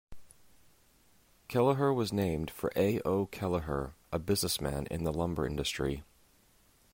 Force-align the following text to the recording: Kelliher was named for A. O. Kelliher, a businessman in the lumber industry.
Kelliher 1.47 1.93
was 1.93 2.11
named 2.11 2.49
for 2.49 2.71
A. 2.75 3.01
O. 3.01 3.27
Kelliher, 3.27 3.91
a 4.11 4.17
businessman 4.17 4.87
in 4.87 5.03
the 5.03 5.13
lumber 5.13 5.45
industry. 5.45 6.03